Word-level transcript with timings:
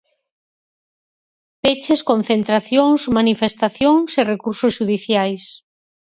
Peches, 1.63 2.01
concentracións, 2.11 3.01
manifestacións 3.17 4.09
e 4.19 4.21
recursos 4.33 4.73
xudiciais. 4.77 5.43